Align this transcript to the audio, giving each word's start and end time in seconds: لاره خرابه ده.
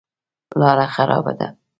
لاره 0.59 0.85
خرابه 0.95 1.31
ده. 1.39 1.47